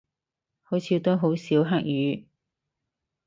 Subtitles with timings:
[0.63, 2.27] 好似都好少黑雨